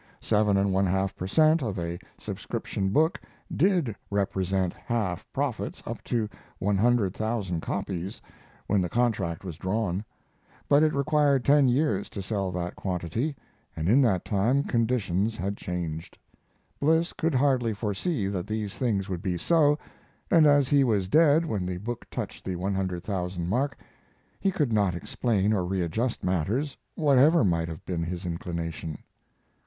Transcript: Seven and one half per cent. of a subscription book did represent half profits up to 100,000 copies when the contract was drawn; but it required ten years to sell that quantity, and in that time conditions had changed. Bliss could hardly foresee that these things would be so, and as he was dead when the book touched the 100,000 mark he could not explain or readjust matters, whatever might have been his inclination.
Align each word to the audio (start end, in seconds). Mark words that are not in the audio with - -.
Seven 0.21 0.57
and 0.57 0.73
one 0.73 0.87
half 0.87 1.15
per 1.15 1.27
cent. 1.27 1.61
of 1.61 1.77
a 1.77 1.99
subscription 2.17 2.89
book 2.89 3.21
did 3.55 3.95
represent 4.09 4.73
half 4.73 5.31
profits 5.31 5.83
up 5.85 6.03
to 6.05 6.27
100,000 6.57 7.61
copies 7.61 8.19
when 8.65 8.81
the 8.81 8.89
contract 8.89 9.43
was 9.43 9.57
drawn; 9.57 10.03
but 10.67 10.81
it 10.81 10.95
required 10.95 11.45
ten 11.45 11.67
years 11.67 12.09
to 12.09 12.23
sell 12.23 12.51
that 12.51 12.75
quantity, 12.75 13.35
and 13.75 13.87
in 13.87 14.01
that 14.01 14.25
time 14.25 14.63
conditions 14.63 15.37
had 15.37 15.55
changed. 15.55 16.17
Bliss 16.79 17.13
could 17.13 17.35
hardly 17.35 17.71
foresee 17.71 18.25
that 18.25 18.47
these 18.47 18.73
things 18.73 19.07
would 19.07 19.21
be 19.21 19.37
so, 19.37 19.77
and 20.31 20.47
as 20.47 20.67
he 20.67 20.83
was 20.83 21.07
dead 21.07 21.45
when 21.45 21.63
the 21.63 21.77
book 21.77 22.07
touched 22.09 22.43
the 22.43 22.55
100,000 22.55 23.47
mark 23.47 23.77
he 24.39 24.49
could 24.49 24.73
not 24.73 24.95
explain 24.95 25.53
or 25.53 25.63
readjust 25.63 26.23
matters, 26.23 26.75
whatever 26.95 27.43
might 27.43 27.67
have 27.67 27.85
been 27.85 28.01
his 28.01 28.25
inclination. 28.25 28.97